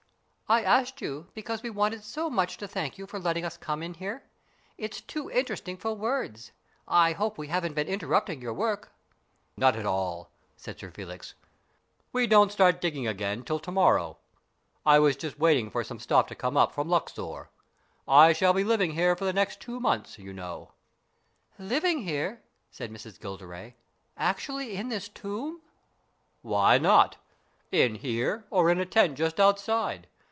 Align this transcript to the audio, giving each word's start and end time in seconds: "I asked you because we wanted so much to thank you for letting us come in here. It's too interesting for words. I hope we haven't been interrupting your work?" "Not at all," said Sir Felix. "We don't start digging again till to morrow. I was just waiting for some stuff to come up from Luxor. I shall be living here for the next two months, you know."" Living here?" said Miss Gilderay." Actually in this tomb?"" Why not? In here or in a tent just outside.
"I 0.51 0.63
asked 0.63 0.99
you 1.01 1.27
because 1.33 1.63
we 1.63 1.69
wanted 1.69 2.03
so 2.03 2.29
much 2.29 2.57
to 2.57 2.67
thank 2.67 2.97
you 2.97 3.07
for 3.07 3.21
letting 3.21 3.45
us 3.45 3.55
come 3.55 3.81
in 3.81 3.93
here. 3.93 4.23
It's 4.77 4.99
too 4.99 5.31
interesting 5.31 5.77
for 5.77 5.93
words. 5.95 6.51
I 6.89 7.13
hope 7.13 7.37
we 7.37 7.47
haven't 7.47 7.73
been 7.73 7.87
interrupting 7.87 8.41
your 8.41 8.53
work?" 8.53 8.91
"Not 9.55 9.77
at 9.77 9.85
all," 9.85 10.29
said 10.57 10.77
Sir 10.77 10.91
Felix. 10.91 11.35
"We 12.11 12.27
don't 12.27 12.51
start 12.51 12.81
digging 12.81 13.07
again 13.07 13.43
till 13.45 13.59
to 13.59 13.71
morrow. 13.71 14.17
I 14.85 14.99
was 14.99 15.15
just 15.15 15.39
waiting 15.39 15.69
for 15.69 15.85
some 15.85 15.99
stuff 16.01 16.27
to 16.27 16.35
come 16.35 16.57
up 16.57 16.73
from 16.73 16.89
Luxor. 16.89 17.49
I 18.05 18.33
shall 18.33 18.51
be 18.51 18.65
living 18.65 18.91
here 18.91 19.15
for 19.15 19.23
the 19.23 19.31
next 19.31 19.61
two 19.61 19.79
months, 19.79 20.19
you 20.19 20.33
know."" 20.33 20.73
Living 21.73 21.99
here?" 22.01 22.43
said 22.71 22.91
Miss 22.91 23.05
Gilderay." 23.05 23.75
Actually 24.17 24.75
in 24.75 24.89
this 24.89 25.07
tomb?"" 25.07 25.61
Why 26.41 26.77
not? 26.77 27.15
In 27.71 27.95
here 27.95 28.47
or 28.49 28.69
in 28.69 28.79
a 28.81 28.85
tent 28.85 29.17
just 29.17 29.39
outside. 29.39 30.07